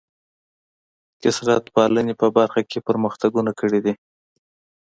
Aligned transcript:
کثرت 1.21 1.63
پالنې 1.75 2.13
په 2.21 2.27
برخه 2.37 2.61
کې 2.69 2.79
پرمختګونه 2.87 3.51
کړي 3.59 3.79
دي. 3.85 3.93